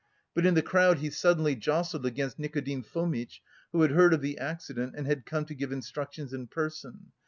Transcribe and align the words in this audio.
But 0.33 0.47
in 0.47 0.55
the 0.55 0.63
crowd 0.63 0.97
he 0.97 1.11
suddenly 1.11 1.55
jostled 1.55 2.07
against 2.07 2.39
Nikodim 2.39 2.81
Fomitch, 2.81 3.39
who 3.71 3.83
had 3.83 3.91
heard 3.91 4.15
of 4.15 4.21
the 4.21 4.39
accident 4.39 4.95
and 4.97 5.05
had 5.05 5.27
come 5.27 5.45
to 5.45 5.53
give 5.53 5.71
instructions 5.71 6.33
in 6.33 6.47
person. 6.47 7.11